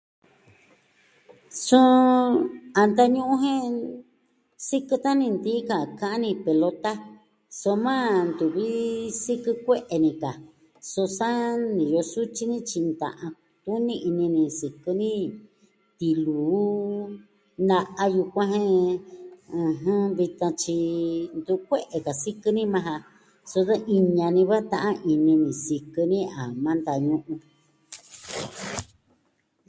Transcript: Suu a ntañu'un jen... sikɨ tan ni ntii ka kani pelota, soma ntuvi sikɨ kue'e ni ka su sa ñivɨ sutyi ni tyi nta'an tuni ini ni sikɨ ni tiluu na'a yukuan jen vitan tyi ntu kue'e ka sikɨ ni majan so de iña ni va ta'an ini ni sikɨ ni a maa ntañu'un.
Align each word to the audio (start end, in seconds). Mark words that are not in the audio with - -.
Suu 1.63 2.25
a 2.79 2.81
ntañu'un 2.91 3.37
jen... 3.43 3.73
sikɨ 4.67 4.95
tan 5.03 5.15
ni 5.19 5.27
ntii 5.37 5.61
ka 5.69 5.77
kani 5.99 6.29
pelota, 6.45 6.91
soma 7.59 7.93
ntuvi 8.29 8.67
sikɨ 9.23 9.51
kue'e 9.65 9.95
ni 10.03 10.11
ka 10.21 10.31
su 10.91 11.03
sa 11.17 11.29
ñivɨ 11.77 11.99
sutyi 12.11 12.43
ni 12.51 12.57
tyi 12.69 12.79
nta'an 12.89 13.31
tuni 13.63 13.95
ini 14.07 14.25
ni 14.35 14.43
sikɨ 14.59 14.91
ni 15.01 15.11
tiluu 15.97 16.83
na'a 17.69 18.03
yukuan 18.15 18.51
jen 19.81 20.05
vitan 20.17 20.53
tyi 20.61 20.77
ntu 21.37 21.53
kue'e 21.67 21.97
ka 22.05 22.13
sikɨ 22.21 22.49
ni 22.57 22.63
majan 22.73 23.01
so 23.51 23.59
de 23.67 23.75
iña 23.95 24.27
ni 24.35 24.41
va 24.49 24.57
ta'an 24.71 24.95
ini 25.11 25.33
ni 25.43 25.51
sikɨ 25.65 26.01
ni 26.11 26.19
a 26.39 26.41
maa 26.63 26.77
ntañu'un. 26.79 27.39